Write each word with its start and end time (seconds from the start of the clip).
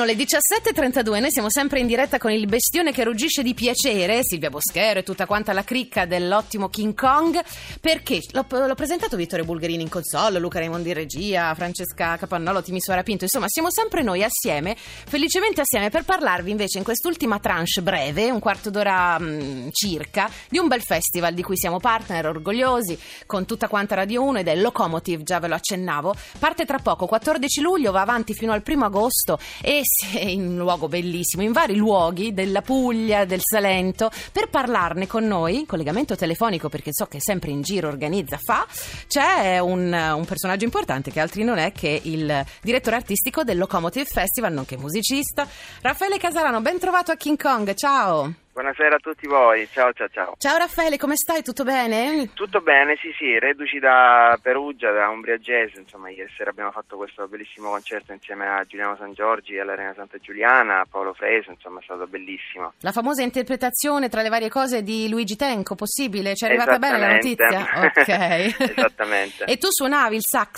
Sono 0.00 0.12
le 0.12 0.18
17.32, 0.18 1.20
noi 1.20 1.30
siamo 1.30 1.50
sempre 1.50 1.78
in 1.78 1.86
diretta 1.86 2.16
con 2.16 2.30
il 2.30 2.46
bestione 2.46 2.90
che 2.90 3.04
ruggisce 3.04 3.42
di 3.42 3.52
piacere, 3.52 4.20
Silvia 4.22 4.48
Boschero 4.48 5.00
e 5.00 5.02
tutta 5.02 5.26
quanta 5.26 5.52
la 5.52 5.62
cricca 5.62 6.06
dell'ottimo 6.06 6.70
King 6.70 6.94
Kong, 6.94 7.38
perché? 7.82 8.22
L'ho, 8.30 8.46
l'ho 8.48 8.74
presentato 8.74 9.18
Vittorio 9.18 9.44
Bulgarini 9.44 9.82
in 9.82 9.90
console, 9.90 10.38
Luca 10.38 10.58
Raimondi 10.58 10.88
in 10.88 10.94
regia, 10.94 11.54
Francesca 11.54 12.16
Capannolo, 12.16 12.62
Timisoara 12.62 13.02
Pinto, 13.02 13.24
insomma 13.24 13.44
siamo 13.48 13.70
sempre 13.70 14.02
noi 14.02 14.24
assieme, 14.24 14.74
felicemente 14.74 15.60
assieme, 15.60 15.90
per 15.90 16.04
parlarvi 16.04 16.50
invece 16.50 16.78
in 16.78 16.84
quest'ultima 16.84 17.38
tranche 17.38 17.82
breve, 17.82 18.30
un 18.30 18.40
quarto 18.40 18.70
d'ora 18.70 19.18
mh, 19.18 19.68
circa, 19.70 20.30
di 20.48 20.56
un 20.56 20.66
bel 20.66 20.80
festival 20.80 21.34
di 21.34 21.42
cui 21.42 21.58
siamo 21.58 21.78
partner 21.78 22.26
orgogliosi, 22.26 22.98
con 23.26 23.44
tutta 23.44 23.68
quanta 23.68 23.96
Radio 23.96 24.22
1 24.22 24.38
ed 24.38 24.48
è 24.48 24.56
Locomotive, 24.56 25.24
già 25.24 25.40
ve 25.40 25.48
lo 25.48 25.56
accennavo, 25.56 26.14
parte 26.38 26.64
tra 26.64 26.78
poco, 26.78 27.04
14 27.04 27.60
luglio, 27.60 27.92
va 27.92 28.00
avanti 28.00 28.32
fino 28.32 28.52
al 28.52 28.62
primo 28.62 28.86
agosto 28.86 29.38
e 29.60 29.82
in 30.20 30.46
un 30.46 30.56
luogo 30.56 30.88
bellissimo, 30.88 31.42
in 31.42 31.52
vari 31.52 31.76
luoghi 31.76 32.32
della 32.32 32.62
Puglia, 32.62 33.24
del 33.24 33.40
Salento, 33.42 34.10
per 34.32 34.48
parlarne 34.48 35.06
con 35.06 35.26
noi, 35.26 35.66
collegamento 35.66 36.16
telefonico 36.16 36.68
perché 36.68 36.90
so 36.92 37.06
che 37.06 37.18
sempre 37.20 37.50
in 37.50 37.62
giro 37.62 37.88
organizza, 37.88 38.38
fa, 38.38 38.66
c'è 39.06 39.58
un, 39.58 39.92
un 39.92 40.24
personaggio 40.24 40.64
importante 40.64 41.10
che 41.10 41.20
altri 41.20 41.44
non 41.44 41.58
è 41.58 41.72
che 41.72 42.00
il 42.02 42.44
direttore 42.62 42.96
artistico 42.96 43.44
del 43.44 43.58
Locomotive 43.58 44.04
Festival, 44.04 44.52
nonché 44.52 44.76
musicista, 44.76 45.46
Raffaele 45.80 46.18
Casarano, 46.18 46.60
ben 46.60 46.78
trovato 46.78 47.12
a 47.12 47.16
King 47.16 47.40
Kong, 47.40 47.74
ciao! 47.74 48.34
Buonasera 48.60 48.96
a 48.96 48.98
tutti 48.98 49.26
voi, 49.26 49.66
ciao 49.72 49.90
ciao 49.94 50.08
ciao. 50.08 50.34
Ciao 50.36 50.58
Raffaele, 50.58 50.98
come 50.98 51.16
stai? 51.16 51.42
Tutto 51.42 51.64
bene? 51.64 52.28
Tutto 52.34 52.60
bene, 52.60 52.94
sì 53.00 53.10
sì, 53.16 53.38
reduci 53.38 53.78
da 53.78 54.38
Perugia, 54.42 54.90
da 54.90 55.08
Umbria 55.08 55.38
Jazz, 55.38 55.76
insomma 55.76 56.10
ieri 56.10 56.30
sera 56.36 56.50
abbiamo 56.50 56.70
fatto 56.70 56.98
questo 56.98 57.26
bellissimo 57.26 57.70
concerto 57.70 58.12
insieme 58.12 58.46
a 58.46 58.62
Giuliano 58.66 58.96
San 58.96 59.14
Giorgi 59.14 59.58
all'Arena 59.58 59.94
Santa 59.94 60.18
Giuliana, 60.18 60.80
a 60.80 60.86
Paolo 60.86 61.14
Freso, 61.14 61.50
insomma 61.50 61.80
è 61.80 61.82
stato 61.84 62.06
bellissimo. 62.06 62.74
La 62.80 62.92
famosa 62.92 63.22
interpretazione 63.22 64.10
tra 64.10 64.20
le 64.20 64.28
varie 64.28 64.50
cose 64.50 64.82
di 64.82 65.08
Luigi 65.08 65.36
Tenco, 65.36 65.74
possibile? 65.74 66.34
Ci 66.34 66.44
è 66.44 66.48
arrivata 66.48 66.78
bene 66.78 66.98
la 66.98 67.12
notizia? 67.12 67.66
Ok. 68.00 68.08
Esattamente. 68.08 69.44
e 69.44 69.56
tu 69.56 69.68
suonavi 69.70 70.16
il 70.16 70.22
sax? 70.22 70.52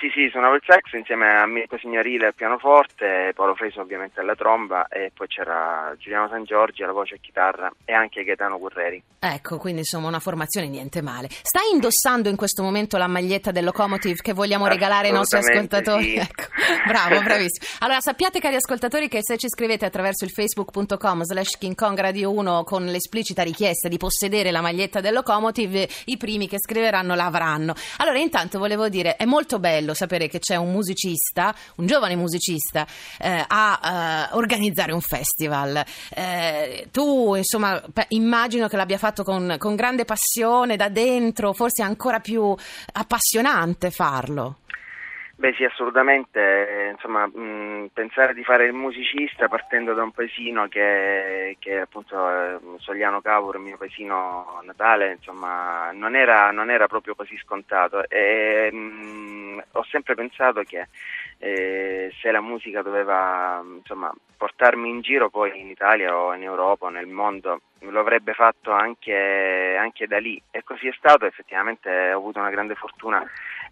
Sì 0.00 0.10
sì, 0.12 0.28
suonavo 0.28 0.56
il 0.56 0.62
sax 0.66 0.92
insieme 0.94 1.38
a 1.38 1.46
Mirko 1.46 1.78
Signorile 1.78 2.26
al 2.26 2.34
pianoforte, 2.34 3.30
Paolo 3.32 3.54
Freso 3.54 3.80
ovviamente 3.80 4.18
alla 4.18 4.34
tromba 4.34 4.88
e 4.88 5.12
poi 5.14 5.28
c'era 5.28 5.94
Giuliano 5.98 6.28
San 6.28 6.42
Giorgi 6.42 6.82
alla 6.82 6.92
voce 6.92 7.14
e 7.14 7.20
chitarra 7.20 7.42
chitarra 7.44 7.72
e 7.84 7.92
anche 7.92 8.22
Gaetano 8.24 8.58
Curreri. 8.58 9.02
Ecco, 9.18 9.58
quindi 9.58 9.80
insomma 9.80 10.08
una 10.08 10.20
formazione 10.20 10.68
niente 10.68 11.00
male. 11.00 11.28
Stai 11.30 11.72
indossando 11.72 12.28
in 12.28 12.36
questo 12.36 12.62
momento 12.62 12.96
la 12.96 13.06
maglietta 13.06 13.50
del 13.50 13.64
Locomotive 13.64 14.20
che 14.20 14.32
vogliamo 14.32 14.66
regalare 14.66 15.08
ai 15.08 15.14
nostri 15.14 15.38
ascoltatori? 15.38 16.10
Sì. 16.10 16.16
Ecco, 16.16 16.44
bravo, 16.86 17.22
bravissimo. 17.22 17.66
Allora 17.80 18.00
sappiate 18.00 18.38
cari 18.38 18.56
ascoltatori 18.56 19.08
che 19.08 19.20
se 19.22 19.38
ci 19.38 19.48
scrivete 19.48 19.84
attraverso 19.84 20.24
il 20.24 20.30
facebook.com 20.30 21.22
slash 21.22 21.56
King 21.58 21.74
Kong 21.74 21.98
Radio 21.98 22.32
1 22.32 22.64
con 22.64 22.84
l'esplicita 22.84 23.42
richiesta 23.42 23.88
di 23.88 23.96
possedere 23.96 24.50
la 24.50 24.60
maglietta 24.60 25.00
del 25.00 25.14
Locomotive, 25.14 25.88
i 26.06 26.16
primi 26.16 26.46
che 26.46 26.58
scriveranno 26.58 27.14
la 27.14 27.26
avranno. 27.26 27.74
Allora 27.98 28.18
intanto 28.18 28.58
volevo 28.58 28.88
dire, 28.88 29.16
è 29.16 29.24
molto 29.24 29.58
bello 29.58 29.94
sapere 29.94 30.28
che 30.28 30.38
c'è 30.38 30.56
un 30.56 30.70
musicista, 30.70 31.54
un 31.76 31.86
giovane 31.86 32.14
musicista, 32.14 32.86
eh, 33.18 33.44
a 33.46 34.28
uh, 34.32 34.36
organizzare 34.36 34.92
un 34.92 35.00
festival. 35.00 35.82
Eh, 36.10 36.88
tu 36.90 37.23
insomma, 37.34 37.82
immagino 38.08 38.68
che 38.68 38.76
l'abbia 38.76 38.98
fatto 38.98 39.22
con, 39.22 39.56
con 39.58 39.74
grande 39.74 40.04
passione 40.04 40.76
da 40.76 40.88
dentro, 40.88 41.52
forse 41.52 41.82
ancora 41.82 42.20
più 42.20 42.54
appassionante 42.92 43.90
farlo. 43.90 44.58
Beh 45.36 45.52
sì, 45.54 45.64
assolutamente, 45.64 46.90
insomma, 46.92 47.26
mh, 47.26 47.90
pensare 47.92 48.34
di 48.34 48.44
fare 48.44 48.66
il 48.66 48.72
musicista 48.72 49.48
partendo 49.48 49.92
da 49.92 50.04
un 50.04 50.12
paesino 50.12 50.68
che, 50.68 51.56
che 51.58 51.80
appunto 51.80 52.30
eh, 52.30 52.58
Sogliano 52.78 53.20
Cavour, 53.20 53.56
il 53.56 53.62
mio 53.62 53.76
paesino 53.76 54.60
natale, 54.62 55.14
insomma, 55.18 55.90
non 55.92 56.14
era, 56.14 56.52
non 56.52 56.70
era 56.70 56.86
proprio 56.86 57.16
così 57.16 57.36
scontato 57.38 58.08
e 58.08 58.70
mh, 58.72 59.64
ho 59.72 59.84
sempre 59.90 60.14
pensato 60.14 60.62
che 60.62 60.86
eh, 61.44 62.10
se 62.22 62.30
la 62.30 62.40
musica 62.40 62.80
doveva 62.80 63.62
insomma, 63.62 64.10
portarmi 64.34 64.88
in 64.88 65.02
giro 65.02 65.28
poi 65.28 65.60
in 65.60 65.68
Italia 65.68 66.16
o 66.16 66.34
in 66.34 66.42
Europa 66.42 66.86
o 66.86 66.88
nel 66.88 67.06
mondo 67.06 67.60
lo 67.80 68.00
avrebbe 68.00 68.32
fatto 68.32 68.72
anche, 68.72 69.76
anche 69.78 70.06
da 70.06 70.18
lì. 70.18 70.40
E 70.50 70.64
così 70.64 70.88
è 70.88 70.94
stato, 70.96 71.26
effettivamente 71.26 72.12
ho 72.14 72.16
avuto 72.16 72.38
una 72.38 72.48
grande 72.48 72.74
fortuna 72.74 73.22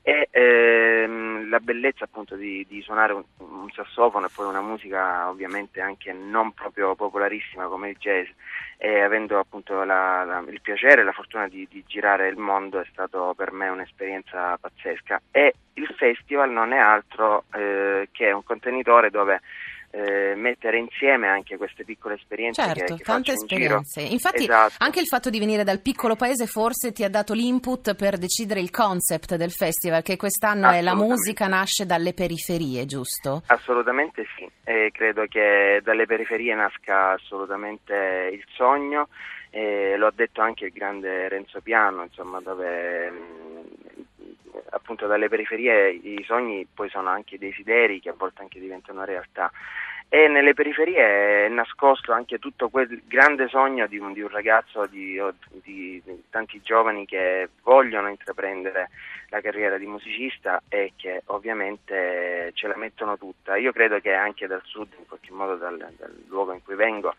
e 0.02 0.28
ehm, 0.32 1.48
la 1.48 1.60
bellezza 1.60 2.04
appunto 2.04 2.34
di, 2.34 2.66
di 2.68 2.82
suonare 2.82 3.12
un, 3.12 3.22
un, 3.38 3.70
sassofono 3.70 4.26
e 4.26 4.30
poi 4.34 4.46
una 4.46 4.60
musica 4.60 5.28
ovviamente 5.28 5.80
anche 5.80 6.12
non 6.12 6.52
proprio 6.52 6.96
popolarissima 6.96 7.66
come 7.66 7.90
il 7.90 7.96
jazz 7.98 8.26
e 8.78 9.00
avendo 9.00 9.38
appunto 9.38 9.84
la, 9.84 10.24
la, 10.24 10.44
il 10.48 10.60
piacere 10.60 11.02
e 11.02 11.04
la 11.04 11.12
fortuna 11.12 11.46
di, 11.46 11.68
di, 11.70 11.84
girare 11.86 12.26
il 12.26 12.36
mondo 12.36 12.80
è 12.80 12.86
stato 12.90 13.32
per 13.36 13.52
me 13.52 13.68
un'esperienza 13.68 14.58
pazzesca. 14.58 15.22
E 15.30 15.54
il 15.74 15.86
festival 15.96 16.50
non 16.50 16.72
è 16.72 16.78
altro 16.78 17.44
eh, 17.54 18.08
che 18.10 18.32
un 18.32 18.42
contenitore 18.42 19.10
dove 19.10 19.40
eh, 19.92 20.34
mettere 20.34 20.78
insieme 20.78 21.28
anche 21.28 21.58
queste 21.58 21.84
piccole 21.84 22.14
esperienze. 22.14 22.62
Certo, 22.62 22.94
che, 22.94 22.94
che 22.94 23.04
tante 23.04 23.32
esperienze. 23.32 24.00
In 24.00 24.12
Infatti 24.12 24.44
esatto. 24.44 24.75
anche 24.78 25.00
il 25.00 25.06
fatto 25.06 25.28
di 25.28 25.38
venire 25.38 25.64
dal 25.64 25.80
piccolo 25.80 26.16
paese 26.16 26.47
forse 26.47 26.92
ti 26.92 27.04
ha 27.04 27.10
dato 27.10 27.34
l'input 27.34 27.94
per 27.94 28.16
decidere 28.16 28.60
il 28.60 28.70
concept 28.70 29.36
del 29.36 29.50
festival, 29.50 30.02
che 30.02 30.16
quest'anno 30.16 30.70
è 30.70 30.81
la 30.81 30.94
musica 30.94 31.47
nasce 31.47 31.84
dalle 31.84 32.14
periferie, 32.14 32.86
giusto? 32.86 33.42
Assolutamente 33.47 34.25
sì, 34.36 34.48
e 34.64 34.91
credo 34.92 35.26
che 35.28 35.81
dalle 35.84 36.06
periferie 36.06 36.54
nasca 36.54 37.10
assolutamente 37.10 38.31
il 38.32 38.44
sogno. 38.54 39.08
Eh, 39.54 39.97
lo 39.98 40.06
ha 40.06 40.12
detto 40.14 40.41
anche 40.41 40.64
il 40.64 40.72
grande 40.72 41.28
Renzo 41.28 41.60
Piano, 41.60 42.04
insomma, 42.04 42.41
dove 42.41 43.12
appunto 44.70 45.06
dalle 45.06 45.28
periferie 45.28 45.90
i 45.90 46.22
sogni 46.26 46.66
poi 46.72 46.88
sono 46.88 47.08
anche 47.08 47.38
desideri 47.38 48.00
che 48.00 48.10
a 48.10 48.14
volte 48.16 48.42
anche 48.42 48.60
diventano 48.60 49.04
realtà 49.04 49.50
e 50.14 50.28
nelle 50.28 50.52
periferie 50.52 51.46
è 51.46 51.48
nascosto 51.48 52.12
anche 52.12 52.38
tutto 52.38 52.68
quel 52.68 53.00
grande 53.06 53.48
sogno 53.48 53.86
di 53.86 53.96
un, 53.96 54.12
di 54.12 54.20
un 54.20 54.28
ragazzo, 54.28 54.84
di, 54.84 55.18
di, 55.64 56.02
di, 56.04 56.24
tanti 56.28 56.60
giovani 56.60 57.06
che 57.06 57.48
vogliono 57.62 58.10
intraprendere 58.10 58.90
la 59.30 59.40
carriera 59.40 59.78
di 59.78 59.86
musicista 59.86 60.62
e 60.69 60.92
che 60.96 61.22
ovviamente 61.28 62.50
ce 62.52 62.66
la 62.69 62.76
mettono 62.76 63.16
tutta. 63.16 63.56
Io 63.56 63.72
credo 63.72 64.00
che 64.00 64.12
anche 64.12 64.46
dal 64.46 64.60
sud, 64.64 64.92
in 64.98 65.06
qualche 65.06 65.32
modo 65.32 65.56
dal, 65.56 65.78
dal 65.78 66.24
luogo 66.28 66.52
in 66.52 66.62
cui 66.62 66.74
vengo, 66.74 67.14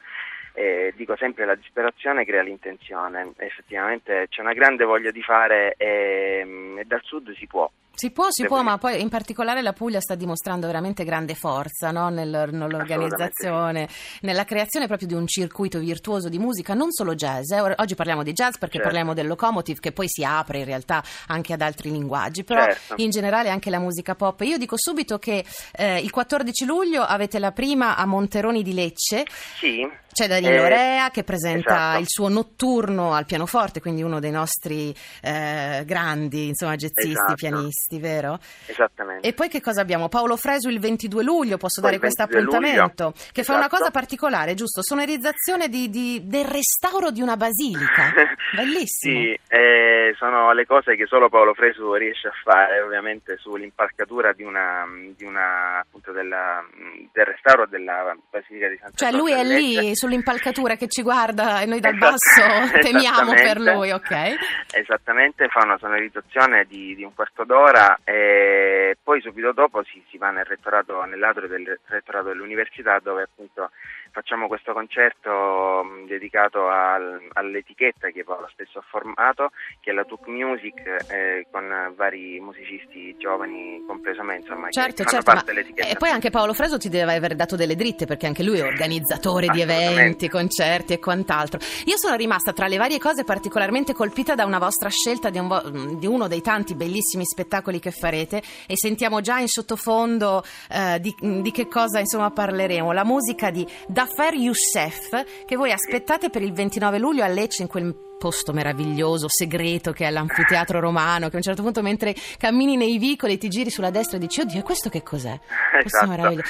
eh, 0.53 0.93
dico 0.95 1.15
sempre 1.15 1.45
la 1.45 1.55
disperazione 1.55 2.25
crea 2.25 2.43
l'intenzione, 2.43 3.33
effettivamente 3.37 4.27
c'è 4.29 4.41
una 4.41 4.53
grande 4.53 4.85
voglia 4.85 5.11
di 5.11 5.21
fare 5.21 5.73
e, 5.77 6.75
e 6.77 6.83
dal 6.85 7.01
sud 7.03 7.35
si 7.35 7.47
può. 7.47 7.69
Si 7.95 8.09
può, 8.09 8.31
si 8.31 8.45
può, 8.45 8.63
ma 8.63 8.79
poi 8.79 8.99
in 9.01 9.09
particolare 9.09 9.61
la 9.61 9.71
Puglia 9.71 9.99
sta 10.01 10.15
dimostrando 10.15 10.65
veramente 10.65 11.03
grande 11.03 11.35
forza 11.35 11.91
no? 11.91 12.09
Nel, 12.09 12.49
nell'organizzazione, 12.51 13.87
nella 14.21 14.45
creazione 14.45 14.87
proprio 14.87 15.07
di 15.07 15.13
un 15.13 15.27
circuito 15.27 15.77
virtuoso 15.77 16.27
di 16.27 16.39
musica, 16.39 16.73
non 16.73 16.91
solo 16.91 17.13
jazz. 17.13 17.51
Eh? 17.51 17.59
Oggi 17.77 17.93
parliamo 17.93 18.23
di 18.23 18.33
jazz 18.33 18.57
perché 18.57 18.77
certo. 18.77 18.87
parliamo 18.87 19.13
del 19.13 19.27
locomotive 19.27 19.79
che 19.79 19.91
poi 19.91 20.07
si 20.09 20.23
apre 20.23 20.59
in 20.59 20.65
realtà 20.65 21.03
anche 21.27 21.53
ad 21.53 21.61
altri 21.61 21.91
linguaggi, 21.91 22.43
però 22.43 22.63
certo. 22.63 22.95
in 22.97 23.11
generale 23.11 23.49
anche 23.49 23.69
la 23.69 23.79
musica 23.79 24.15
pop. 24.15 24.41
Io 24.41 24.57
dico 24.57 24.75
subito 24.77 25.19
che 25.19 25.45
eh, 25.73 25.99
il 25.99 26.09
14 26.09 26.65
luglio 26.65 27.03
avete 27.03 27.37
la 27.37 27.51
prima 27.51 27.95
a 27.95 28.05
Monteroni 28.05 28.63
di 28.63 28.73
Lecce. 28.73 29.23
Sì. 29.59 29.87
C'è 30.13 30.27
Danilo 30.27 30.65
Eh, 30.65 30.69
Rea 30.69 31.09
che 31.09 31.23
presenta 31.23 31.73
esatto. 31.73 31.99
il 31.99 32.05
suo 32.07 32.27
notturno 32.27 33.13
al 33.13 33.25
pianoforte, 33.25 33.81
quindi 33.81 34.03
uno 34.03 34.19
dei 34.19 34.29
nostri 34.29 34.93
eh, 35.23 35.81
grandi 35.87 36.49
insomma, 36.49 36.75
jazzisti, 36.75 37.09
Esatto. 37.13 37.33
pianisti, 37.33 37.71
vero? 37.99 38.39
Esattamente. 38.65 39.27
E 39.27 39.33
poi 39.33 39.49
che 39.49 39.61
cosa 39.61 39.81
abbiamo? 39.81 40.09
Paolo 40.09 40.35
Fresu 40.35 40.69
il 40.69 40.79
22 40.79 41.23
luglio, 41.23 41.57
posso 41.57 41.81
Poi 41.81 41.91
dare 41.91 41.99
questo 42.01 42.25
22 42.25 42.57
appuntamento, 42.57 43.03
luglio, 43.03 43.31
che 43.31 43.43
fa 43.43 43.53
una 43.53 43.65
esatto. 43.65 43.77
cosa 43.77 43.91
particolare, 43.91 44.53
giusto? 44.53 44.81
Sonorizzazione 44.83 45.69
di, 45.69 45.89
di- 45.89 46.21
del 46.25 46.45
restauro 46.45 47.11
di 47.11 47.21
una 47.21 47.37
basilica. 47.37 48.11
Bellissimo. 48.55 49.21
Sì, 49.21 49.39
eh, 49.47 50.13
sono 50.17 50.51
le 50.53 50.65
cose 50.65 50.95
che 50.95 51.05
solo 51.07 51.29
Paolo 51.29 51.53
Fresu 51.53 51.93
riesce 51.93 52.27
a 52.27 52.33
fare, 52.43 52.81
ovviamente 52.81 53.37
sull'impalcatura 53.37 54.33
di 54.33 54.43
una, 54.43 54.85
di 55.15 55.23
una 55.23 55.79
appunto 55.79 56.11
della, 56.11 56.63
del 57.11 57.25
restauro 57.25 57.65
della 57.65 58.15
Basilica 58.29 58.67
di 58.67 58.77
Santa 58.77 58.97
Cioè 58.97 59.11
lui 59.11 59.31
è 59.31 59.43
lì 59.43 59.95
sull'impalcatura 59.95 60.75
che 60.75 60.87
ci 60.87 61.01
guarda 61.01 61.61
e 61.61 61.65
noi 61.65 61.79
dal 61.79 61.95
Esatto, 61.95 62.11
basso 62.11 62.77
temiamo 62.81 63.33
per 63.33 63.59
lui, 63.59 63.91
ok? 63.91 64.35
Esattamente, 64.73 65.47
fa 65.47 65.61
una 65.63 65.77
sonorizzazione 65.77 66.65
di, 66.65 66.95
di 66.95 67.03
un 67.03 67.13
quarto 67.13 67.43
d'ora 67.43 67.72
e 68.03 68.97
poi 69.01 69.21
subito 69.21 69.51
dopo 69.51 69.83
si, 69.83 70.03
si 70.09 70.17
va 70.17 70.31
nel 70.31 70.45
rettorato, 70.45 71.03
nell'atrio 71.05 71.47
del 71.47 71.79
rettorato 71.85 72.27
dell'università 72.27 72.99
dove 72.99 73.23
appunto 73.23 73.71
facciamo 74.13 74.47
questo 74.47 74.73
concerto 74.73 75.83
mh, 75.83 76.05
dedicato 76.05 76.69
al, 76.69 77.19
all'etichetta 77.33 78.09
che 78.09 78.23
Paolo 78.23 78.47
stesso 78.53 78.77
ha 78.77 78.83
formato, 78.87 79.49
che 79.79 79.89
è 79.89 79.93
la 79.93 80.05
Tuk 80.05 80.27
Music, 80.27 80.79
eh, 81.09 81.47
con 81.51 81.93
vari 81.95 82.39
musicisti 82.39 83.15
giovani, 83.17 83.83
compreso 83.87 84.21
me, 84.21 84.37
insomma, 84.37 84.69
certo, 84.69 85.03
che 85.03 85.09
certo, 85.09 85.25
fanno 85.25 85.41
parte 85.41 85.53
dell'etichetta. 85.53 85.89
E 85.89 85.95
poi 85.97 86.09
anche 86.09 86.29
Paolo 86.29 86.53
Freso 86.53 86.77
ti 86.77 86.89
deve 86.89 87.15
aver 87.15 87.33
dato 87.35 87.55
delle 87.55 87.75
dritte 87.75 88.05
perché 88.05 88.27
anche 88.27 88.43
lui 88.43 88.59
è 88.59 88.63
organizzatore 88.63 89.47
di 89.47 89.61
eventi, 89.61 90.29
concerti 90.29 90.93
e 90.93 90.99
quant'altro. 90.99 91.59
Io 91.85 91.97
sono 91.97 92.15
rimasta 92.15 92.53
tra 92.53 92.67
le 92.67 92.77
varie 92.77 92.99
cose 92.99 93.23
particolarmente 93.23 93.93
colpita 93.93 94.35
da 94.35 94.45
una 94.45 94.59
vostra 94.59 94.89
scelta 94.89 95.31
di, 95.31 95.39
un 95.39 95.47
vo- 95.47 95.95
di 95.97 96.05
uno 96.05 96.27
dei 96.27 96.41
tanti 96.41 96.75
bellissimi 96.75 97.25
spettacoli 97.25 97.79
che 97.79 97.89
farete 97.89 98.43
e 98.67 98.77
sentiamo 98.77 99.21
già 99.21 99.39
in 99.39 99.47
sottofondo 99.47 100.43
eh, 100.69 100.99
di, 100.99 101.15
di 101.19 101.51
che 101.51 101.67
cosa 101.67 101.97
insomma 101.97 102.29
parleremo. 102.29 102.91
La 102.91 103.03
musica 103.03 103.49
di 103.49 103.67
Dafer 104.03 104.33
Youssef 104.33 105.45
che 105.45 105.55
voi 105.55 105.71
aspettate 105.71 106.29
per 106.29 106.41
il 106.41 106.51
29 106.51 106.99
luglio 106.99 107.23
a 107.23 107.27
Lecce 107.27 107.61
in 107.61 107.69
quel 107.69 107.95
posto 108.19 108.51
meraviglioso, 108.53 109.27
segreto 109.29 109.91
che 109.91 110.05
è 110.05 110.09
l'anfiteatro 110.09 110.79
romano, 110.79 111.27
che 111.27 111.33
a 111.35 111.37
un 111.37 111.41
certo 111.43 111.61
punto 111.61 111.81
mentre 111.81 112.13
cammini 112.37 112.75
nei 112.77 112.97
vicoli 112.97 113.37
ti 113.37 113.47
giri 113.49 113.69
sulla 113.69 113.91
destra 113.91 114.17
e 114.17 114.19
dici 114.21 114.41
oddio 114.41 114.61
questo 114.61 114.89
che 114.89 115.03
cos'è? 115.03 115.37
Questo 115.81 116.03
Esatto. 116.05 116.41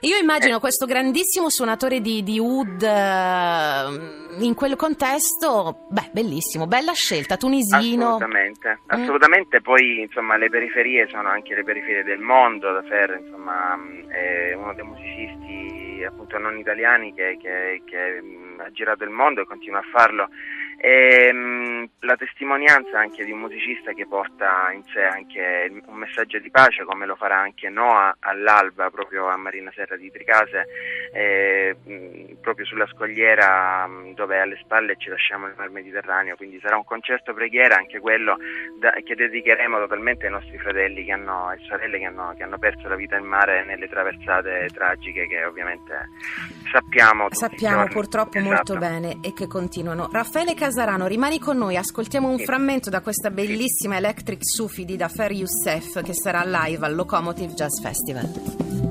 Io 0.00 0.16
immagino 0.16 0.58
questo 0.58 0.84
grandissimo 0.86 1.48
suonatore 1.48 2.00
di, 2.00 2.22
di 2.22 2.38
oud 2.38 2.82
eh, 2.82 4.44
in 4.44 4.54
quel 4.54 4.76
contesto, 4.76 5.86
beh, 5.90 6.10
bellissimo, 6.12 6.66
bella 6.66 6.92
scelta, 6.92 7.36
tunisino. 7.36 8.16
Assolutamente, 8.16 8.78
Mm. 8.82 9.00
assolutamente. 9.02 9.60
Poi 9.60 10.00
insomma 10.00 10.36
le 10.36 10.48
periferie 10.50 11.06
sono 11.10 11.28
anche 11.28 11.54
le 11.54 11.62
periferie 11.62 12.02
del 12.04 12.20
mondo. 12.20 12.72
Da 12.72 12.82
Fer, 12.82 13.20
insomma, 13.22 13.78
è 14.08 14.54
uno 14.54 14.74
dei 14.74 14.84
musicisti 14.84 15.81
appunto 16.04 16.38
non 16.38 16.58
italiani 16.58 17.12
che, 17.14 17.36
che- 17.40 17.82
che, 17.84 18.22
ha 18.58 18.70
girato 18.70 19.04
il 19.04 19.10
mondo 19.10 19.40
e 19.40 19.44
continua 19.44 19.80
a 19.80 19.88
farlo. 19.90 20.28
E, 20.78 21.32
mh, 21.32 21.90
la 22.00 22.16
testimonianza 22.16 22.98
anche 22.98 23.24
di 23.24 23.30
un 23.30 23.38
musicista 23.40 23.92
che 23.92 24.06
porta 24.06 24.70
in 24.72 24.82
sé 24.92 25.02
anche 25.02 25.70
un 25.86 25.96
messaggio 25.96 26.38
di 26.38 26.50
pace, 26.50 26.84
come 26.84 27.06
lo 27.06 27.14
farà 27.14 27.38
anche 27.38 27.68
Noah 27.68 28.16
all'alba, 28.20 28.90
proprio 28.90 29.28
a 29.28 29.36
Marina 29.36 29.70
Serra 29.74 29.96
di 29.96 30.10
Tricase, 30.10 30.66
eh, 31.12 31.76
proprio 32.40 32.66
sulla 32.66 32.86
scogliera 32.86 33.88
dove 34.14 34.40
alle 34.40 34.58
spalle 34.62 34.96
ci 34.96 35.08
lasciamo 35.08 35.46
il 35.46 35.54
mar 35.56 35.70
Mediterraneo. 35.70 36.36
Quindi 36.36 36.58
sarà 36.60 36.76
un 36.76 36.84
concerto 36.84 37.32
preghiera, 37.32 37.76
anche 37.76 38.00
quello 38.00 38.36
da- 38.78 38.92
che 39.04 39.14
dedicheremo 39.14 39.78
totalmente 39.78 40.26
ai 40.26 40.32
nostri 40.32 40.58
fratelli 40.58 41.04
che 41.04 41.12
hanno, 41.12 41.52
e 41.52 41.58
sorelle 41.66 41.98
che 41.98 42.06
hanno, 42.06 42.34
che 42.36 42.42
hanno 42.42 42.58
perso 42.58 42.88
la 42.88 42.96
vita 42.96 43.16
in 43.16 43.24
mare 43.24 43.64
nelle 43.64 43.88
traversate 43.88 44.68
tragiche 44.72 45.26
che 45.26 45.44
ovviamente 45.44 46.08
sappiamo. 46.70 47.28
Sappiamo 47.30 47.86
purtroppo 47.86 48.38
Esatto. 48.38 48.54
molto 48.54 48.76
bene 48.76 49.18
e 49.22 49.32
che 49.32 49.46
continuano. 49.46 50.08
Raffaele 50.10 50.54
Casarano, 50.62 51.08
rimani 51.08 51.40
con 51.40 51.56
noi, 51.56 51.76
ascoltiamo 51.76 52.28
un 52.28 52.38
frammento 52.38 52.88
da 52.88 53.00
questa 53.00 53.32
bellissima 53.32 53.96
Electric 53.96 54.42
Sufi 54.44 54.84
di 54.84 54.94
Dafer 54.94 55.32
Youssef 55.32 56.00
che 56.02 56.14
sarà 56.14 56.44
live 56.44 56.86
al 56.86 56.94
Locomotive 56.94 57.52
Jazz 57.52 57.80
Festival. 57.80 58.81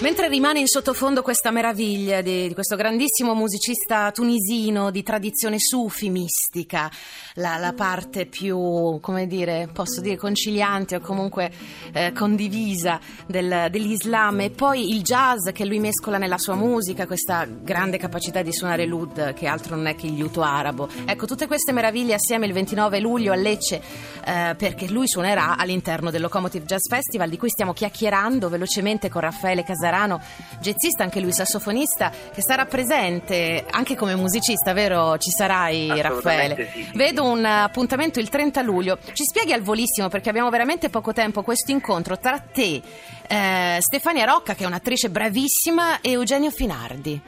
Mentre 0.00 0.28
rimane 0.28 0.60
in 0.60 0.66
sottofondo 0.66 1.20
questa 1.20 1.50
meraviglia 1.50 2.22
di, 2.22 2.48
di 2.48 2.54
questo 2.54 2.74
grandissimo 2.74 3.34
musicista 3.34 4.10
tunisino 4.10 4.90
di 4.90 5.02
tradizione 5.02 5.56
sufi 5.58 6.08
mistica, 6.08 6.90
la, 7.34 7.58
la 7.58 7.74
parte 7.74 8.24
più, 8.24 8.98
come 9.02 9.26
dire, 9.26 9.68
posso 9.70 10.00
dire 10.00 10.16
conciliante 10.16 10.96
o 10.96 11.00
comunque 11.00 11.52
eh, 11.92 12.12
condivisa 12.12 12.98
del- 13.26 13.66
dell'Islam 13.70 14.40
e 14.40 14.48
poi 14.50 14.94
il 14.94 15.02
jazz 15.02 15.50
che 15.52 15.66
lui 15.66 15.78
mescola 15.78 16.16
nella 16.16 16.38
sua 16.38 16.54
musica, 16.54 17.06
questa 17.06 17.46
grande 17.46 17.98
capacità 17.98 18.40
di 18.40 18.54
suonare 18.54 18.86
l'oud 18.86 19.34
che 19.34 19.46
altro 19.46 19.76
non 19.76 19.86
è 19.86 19.94
che 19.94 20.06
il 20.06 20.14
liuto 20.14 20.40
arabo. 20.40 20.88
Ecco, 21.04 21.26
tutte 21.26 21.46
queste 21.46 21.72
meraviglie 21.72 22.14
assieme 22.14 22.46
il 22.46 22.54
29 22.54 23.00
luglio 23.00 23.32
a 23.32 23.36
Lecce 23.36 23.82
eh, 24.24 24.54
perché 24.56 24.88
lui 24.88 25.06
suonerà 25.06 25.58
all'interno 25.58 26.10
del 26.10 26.22
Locomotive 26.22 26.64
Jazz 26.64 26.88
Festival 26.88 27.28
di 27.28 27.36
cui 27.36 27.50
stiamo 27.50 27.74
chiacchierando 27.74 28.48
velocemente 28.48 29.10
con 29.10 29.20
Raffaele 29.20 29.62
Casarano, 29.90 30.20
jazzista, 30.60 31.02
anche 31.02 31.20
lui 31.20 31.32
sassofonista, 31.32 32.10
che 32.10 32.42
sarà 32.42 32.64
presente 32.64 33.64
anche 33.68 33.96
come 33.96 34.14
musicista, 34.14 34.72
vero? 34.72 35.18
Ci 35.18 35.30
sarai 35.30 36.00
Raffaele. 36.00 36.70
sì, 36.72 36.88
Vedo 36.94 37.24
un 37.24 37.44
appuntamento 37.44 38.20
il 38.20 38.28
30 38.28 38.62
luglio. 38.62 38.98
Ci 39.12 39.24
spieghi 39.24 39.52
al 39.52 39.62
volissimo 39.62 40.08
perché 40.08 40.28
abbiamo 40.28 40.48
veramente 40.48 40.88
poco 40.88 41.12
tempo 41.12 41.42
questo 41.42 41.72
incontro 41.72 42.18
tra 42.18 42.38
te, 42.38 42.80
eh, 43.26 43.78
Stefania 43.80 44.24
Rocca 44.24 44.54
che 44.54 44.64
è 44.64 44.66
un'attrice 44.66 45.10
bravissima 45.10 46.00
e 46.00 46.12
Eugenio 46.12 46.50
Finardi. 46.50 47.20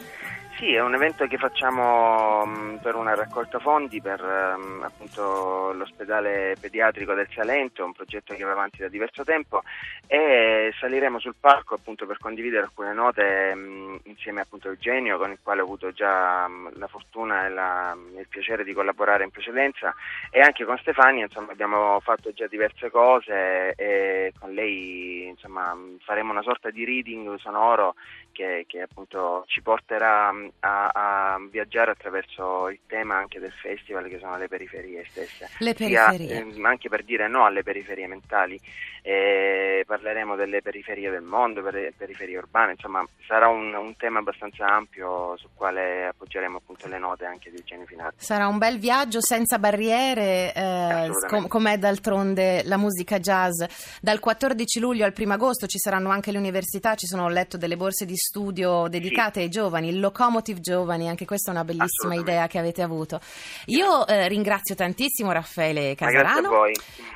Sì, 0.63 0.75
è 0.75 0.81
un 0.81 0.95
evento 0.95 1.27
che 1.27 1.39
facciamo 1.39 2.47
mh, 2.47 2.79
per 2.81 2.95
una 2.95 3.17
raccolta 3.17 3.59
fondi 3.59 4.01
per 4.01 4.21
ehm, 4.25 4.83
appunto 4.85 5.73
l'ospedale 5.73 6.55
pediatrico 6.61 7.15
del 7.15 7.27
Salento, 7.35 7.85
un 7.85 7.93
progetto 7.93 8.33
che 8.33 8.45
va 8.45 8.53
avanti 8.53 8.81
da 8.81 8.87
diverso 8.87 9.25
tempo 9.25 9.63
e 10.07 10.73
saliremo 10.79 11.19
sul 11.19 11.35
palco 11.41 11.75
appunto 11.75 12.07
per 12.07 12.19
condividere 12.19 12.63
alcune 12.63 12.93
note 12.93 13.53
mh, 13.57 14.01
insieme 14.05 14.43
appunto 14.43 14.69
a 14.69 14.71
Eugenio 14.71 15.19
con 15.19 15.33
il 15.33 15.39
quale 15.43 15.63
ho 15.63 15.65
avuto 15.65 15.91
già 15.91 16.49
la 16.75 16.87
fortuna 16.87 17.45
e 17.47 17.49
la- 17.49 17.97
il 18.19 18.29
piacere 18.29 18.63
di 18.63 18.73
collaborare 18.73 19.25
in 19.25 19.31
precedenza 19.31 19.93
e 20.31 20.39
anche 20.43 20.65
con 20.65 20.79
Stefania 20.79 21.25
insomma 21.25 21.51
abbiamo 21.51 21.99
fatto 21.99 22.33
già 22.33 22.47
diverse 22.47 22.89
cose 22.89 23.73
e 23.75 24.33
con 24.39 24.53
lei 24.53 25.27
insomma 25.27 25.77
faremo 26.05 26.31
una 26.31 26.43
sorta 26.43 26.71
di 26.71 26.85
reading 26.85 27.37
sonoro 27.39 27.95
che, 28.31 28.65
che 28.67 28.83
appunto 28.83 29.45
ci 29.47 29.61
porterà 29.61 30.33
a, 30.61 30.91
a 31.35 31.39
viaggiare 31.51 31.91
attraverso 31.91 32.69
il 32.69 32.81
tema 32.87 33.17
anche 33.17 33.41
del 33.41 33.53
festival 33.53 34.09
che 34.09 34.19
sono 34.19 34.37
le 34.37 34.49
periferie 34.49 35.05
stesse. 35.09 35.49
Le 35.59 35.75
Sia, 35.75 36.07
periferie. 36.11 36.37
ehm, 36.39 36.65
anche 36.67 36.89
per 36.89 37.03
dire 37.03 37.29
no 37.29 37.45
alle 37.45 37.63
periferie 37.63 38.07
mentali, 38.07 38.61
eh, 39.03 39.83
parleremo 39.87 40.37
delle 40.37 40.63
periferie 40.63 41.11
del 41.11 41.23
mondo, 41.23 41.63
per- 41.63 41.93
periferie 41.97 42.37
urbane, 42.39 42.73
insomma 42.73 43.05
sarà 43.27 43.49
un, 43.49 43.75
un 43.75 43.97
tema 43.97 44.21
abbastanza 44.21 44.67
ampio 44.67 45.37
sul 45.39 45.51
quale 45.55 46.07
appoggeremo 46.07 46.59
appunto 46.59 46.87
le 46.87 46.99
note 46.99 47.25
anche 47.25 47.51
di 47.51 47.57
Eugenio 47.57 47.87
Finardi. 47.87 48.17
Sarà 48.19 48.47
un 48.47 48.59
bel 48.59 48.79
viaggio 48.79 49.21
senza 49.21 49.59
barriere, 49.59 50.53
eh, 50.55 51.11
com- 51.29 51.49
com'è 51.49 51.79
d'altronde 51.79 52.63
la 52.65 52.77
musica 52.77 53.19
jazz. 53.19 53.63
Dal 54.01 54.21
14 54.21 54.79
luglio 54.79 55.05
al 55.05 55.15
1 55.17 55.33
agosto 55.33 55.67
ci 55.67 55.79
saranno 55.79 56.11
anche 56.11 56.31
le 56.31 56.39
università, 56.39 56.95
ci 56.95 57.07
sono 57.07 57.29
letto 57.29 57.57
delle 57.57 57.77
borse 57.77 58.05
di 58.05 58.17
studio 58.17 58.87
dedicate 58.89 59.41
ai 59.41 59.49
giovani, 59.49 59.89
il 59.89 59.99
Locomotive 59.99 60.42
Giovani, 60.43 61.09
anche 61.09 61.25
questa 61.25 61.51
è 61.51 61.55
una 61.55 61.65
bellissima 61.65 62.15
idea 62.15 62.47
che 62.47 62.59
avete 62.59 62.83
avuto. 62.83 63.21
Io 63.67 64.07
eh, 64.07 64.29
ringrazio 64.29 64.75
tantissimo 64.75 65.31
Raffaele 65.33 65.95
Casarano 65.95 66.51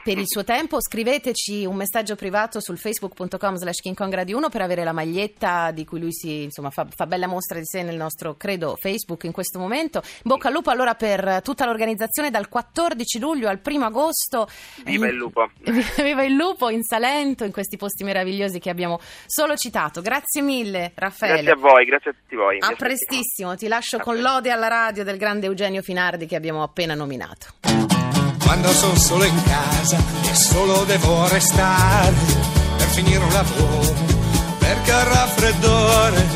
per 0.04 0.18
il 0.18 0.26
suo 0.26 0.44
tempo. 0.44 0.80
Scriveteci 0.80 1.64
un 1.64 1.76
messaggio 1.76 2.14
privato 2.14 2.60
sul 2.60 2.78
facebook.com 2.78 3.56
slash 3.56 3.80
King 3.80 3.96
Kong 3.96 4.14
Radio 4.14 4.36
1 4.36 4.48
per 4.48 4.60
avere 4.62 4.84
la 4.84 4.92
maglietta 4.92 5.72
di 5.72 5.84
cui 5.84 5.98
lui 6.00 6.12
si 6.12 6.44
insomma, 6.44 6.70
fa, 6.70 6.86
fa 6.88 7.06
bella 7.06 7.26
mostra 7.26 7.58
di 7.58 7.66
sé 7.66 7.82
nel 7.82 7.96
nostro 7.96 8.36
credo 8.36 8.76
Facebook 8.76 9.24
in 9.24 9.32
questo 9.32 9.58
momento. 9.58 10.02
Bocca 10.22 10.48
al 10.48 10.54
lupo 10.54 10.70
allora 10.70 10.94
per 10.94 11.40
tutta 11.42 11.64
l'organizzazione 11.64 12.30
dal 12.30 12.48
14 12.48 13.18
luglio 13.18 13.48
al 13.48 13.60
1 13.64 13.84
agosto. 13.84 14.48
Viva 14.84 15.06
In- 15.06 15.12
il 15.12 15.18
lupo! 15.18 15.50
Viva 16.02 16.22
il 16.22 16.34
lupo 16.34 16.70
in 16.70 16.82
Salento, 16.82 17.44
in 17.44 17.52
questi 17.52 17.76
posti 17.76 18.04
meravigliosi 18.04 18.58
che 18.58 18.70
abbiamo 18.70 19.00
solo 19.26 19.56
citato. 19.56 20.00
Grazie 20.00 20.42
mille 20.42 20.92
Raffaele. 20.94 21.42
Grazie 21.42 21.52
a 21.52 21.56
voi, 21.56 21.84
grazie 21.84 22.10
a 22.10 22.14
tutti 22.14 22.36
voi. 22.36 22.58
A 22.60 22.74
prestissimo. 22.76 23.15
Prestatissimo. 23.16 23.56
Ti 23.56 23.68
lascio 23.68 23.98
con 23.98 24.20
l'ode 24.20 24.50
alla 24.50 24.68
radio 24.68 25.04
del 25.04 25.16
grande 25.16 25.46
Eugenio 25.46 25.82
Finardi 25.82 26.26
che 26.26 26.36
abbiamo 26.36 26.62
appena 26.62 26.94
nominato. 26.94 27.46
Quando 28.42 28.68
sono 28.70 28.96
solo 28.96 29.24
in 29.24 29.42
casa 29.42 29.98
e 30.22 30.34
solo 30.34 30.84
devo 30.84 31.28
restare 31.28 32.14
per 32.76 32.86
finire 32.88 33.18
un 33.18 33.32
lavoro, 33.32 33.94
perché 34.58 34.92
al 34.92 35.04
raffreddore 35.04 36.26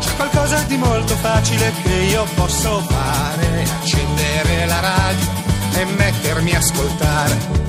c'è 0.00 0.16
qualcosa 0.16 0.62
di 0.62 0.76
molto 0.76 1.14
facile 1.16 1.72
che 1.82 1.94
io 1.94 2.24
posso 2.34 2.80
fare, 2.80 3.62
accendere 3.62 4.66
la 4.66 4.80
radio 4.80 5.26
e 5.74 5.84
mettermi 5.84 6.54
a 6.54 6.58
ascoltare. 6.58 7.59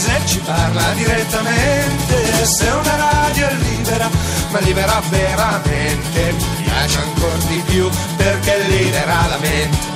Case, 0.00 0.20
ci 0.26 0.38
parla 0.40 0.92
direttamente. 0.94 2.44
Se 2.44 2.68
una 2.68 2.96
radio 2.96 3.48
è 3.48 3.54
libera, 3.54 4.10
ma 4.50 4.58
libera 4.60 5.02
veramente, 5.10 6.32
mi 6.32 6.62
piace 6.62 6.98
ancora 6.98 7.36
di 7.48 7.62
più 7.66 7.88
perché 8.16 8.58
libera 8.68 9.26
la 9.28 9.38
mente. 9.38 9.88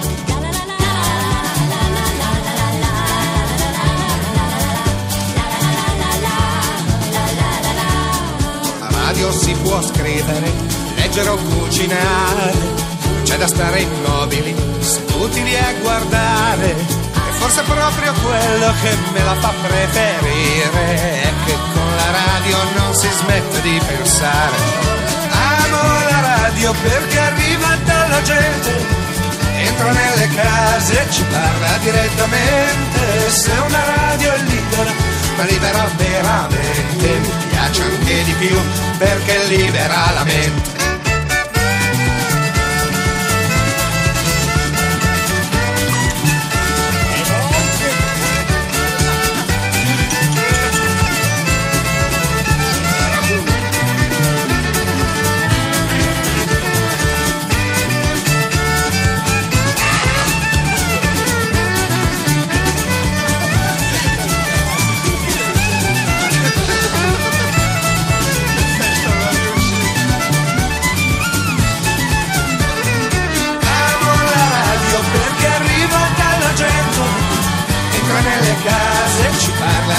La 8.81 8.91
radio 9.07 9.33
si 9.33 9.53
può 9.63 9.81
scrivere, 9.83 10.53
leggere 10.97 11.29
o 11.29 11.37
cucinare, 11.37 12.53
c'è 13.23 13.37
da 13.37 13.47
stare 13.47 13.81
immobili, 13.81 14.55
seduti 14.81 15.43
lì 15.43 15.57
a 15.57 15.73
guardare 15.81 17.04
Forse 17.45 17.61
è 17.61 17.65
proprio 17.65 18.11
quello 18.23 18.73
che 18.81 18.97
me 19.13 19.23
la 19.23 19.35
fa 19.35 19.53
preferire 19.61 20.95
è 20.95 21.33
che 21.45 21.53
con 21.75 21.95
la 21.95 22.11
radio 22.11 22.57
non 22.75 22.95
si 22.95 23.07
smette 23.11 23.61
di 23.61 23.79
pensare. 23.87 24.57
Amo 25.29 25.83
la 26.09 26.21
radio 26.39 26.73
perché 26.73 27.19
arriva 27.19 27.77
dalla 27.85 28.23
gente, 28.23 28.87
entra 29.57 29.93
nelle 29.93 30.29
case, 30.29 31.07
ci 31.11 31.23
parla 31.25 31.77
direttamente. 31.83 33.31
Se 33.31 33.51
una 33.51 33.85
radio 33.95 34.33
è 34.33 34.39
libera, 34.39 34.93
ma 35.37 35.45
libera 35.45 35.91
veramente, 35.97 37.07
mi 37.07 37.47
piace 37.51 37.83
anche 37.83 38.25
di 38.25 38.33
più 38.39 38.59
perché 38.97 39.45
libera 39.49 40.13
la 40.15 40.25
mente. 40.25 40.84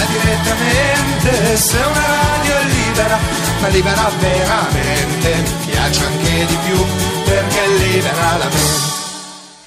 Direttamente 0.06 1.56
se 1.56 1.76
una 1.76 2.04
radio 2.06 2.56
è 2.56 2.64
libera, 2.64 3.18
ma 3.60 3.68
libera 3.68 4.10
veramente, 4.18 5.34
mi 5.36 5.66
piace 5.66 6.04
anche 6.04 6.46
di 6.46 6.58
più 6.64 6.84
perché 7.24 7.66
libera 7.78 8.36
la 8.38 8.44
mente. 8.44 9.05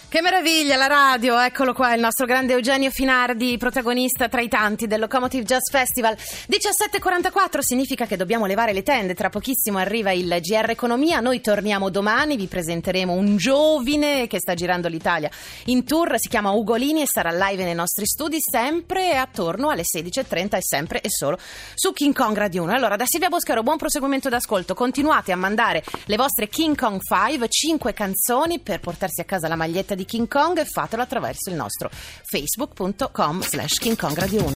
Che 0.10 0.22
meraviglia 0.22 0.76
la 0.76 0.88
radio, 0.88 1.38
eccolo 1.38 1.72
qua 1.72 1.94
il 1.94 2.02
nostro 2.02 2.26
grande 2.26 2.54
Eugenio 2.54 2.90
Finardi, 2.90 3.60
protagonista 3.60 4.28
tra 4.28 4.42
i 4.42 4.48
tanti 4.48 4.88
del 4.88 5.00
Locomotive 5.00 5.44
Jazz 5.44 5.70
Festival. 5.70 6.16
17.44 6.16 7.60
significa 7.60 8.08
che 8.08 8.18
dobbiamo 8.18 8.48
levare 8.48 8.74
le 8.74 8.82
tende, 8.82 9.14
tra 9.14 9.30
pochissimo 9.30 9.78
arriva 9.78 10.12
il 10.12 10.36
GR 10.42 10.72
Economia, 10.72 11.20
noi 11.20 11.42
torniamo 11.42 11.92
domani, 11.92 12.38
vi 12.38 12.48
presenteremo 12.48 13.14
un 13.14 13.38
giovine 13.38 14.26
che 14.26 14.40
sta 14.40 14.56
girando 14.56 14.88
l'Italia 14.88 15.30
in 15.66 15.86
tour, 15.86 16.16
si 16.18 16.28
chiama 16.28 16.54
Ugolini 16.54 17.04
e 17.04 17.06
sarà 17.06 17.30
live 17.30 17.64
nei 17.64 17.76
nostri 17.76 18.08
studi 18.08 18.38
sempre 18.40 19.16
attorno 19.16 19.70
alle 19.70 19.84
16.30 19.84 20.56
e 20.56 20.62
sempre 20.64 21.02
e 21.02 21.10
solo 21.12 21.38
su 21.76 21.94
King 21.94 22.16
Kong 22.16 22.36
Radio 22.36 22.64
1. 22.64 22.74
Allora 22.74 22.96
da 22.96 23.06
Silvia 23.06 23.30
Boschero 23.30 23.62
buon 23.62 23.78
proseguimento 23.78 24.28
d'ascolto, 24.28 24.74
continuate 24.74 25.32
a 25.32 25.36
mandare 25.36 25.84
le 26.06 26.16
vostre 26.16 26.48
King 26.48 26.76
Kong 26.76 27.00
5, 27.00 27.48
5 27.48 27.94
canzoni 27.94 28.58
per 28.58 28.80
portarsi 28.80 29.22
a 29.22 29.26
casa 29.26 29.48
la 29.48 29.56
maglietta 29.56 29.98
di 30.00 30.06
King 30.06 30.30
Kong 30.30 30.64
fatelo 30.66 31.02
attraverso 31.02 31.50
il 31.50 31.58
nostro 31.58 31.90
facebook.com 31.92 33.42
slash 33.42 33.80
King 33.80 33.98
Kong 33.98 34.18
Radio 34.18 34.44
1. 34.44 34.48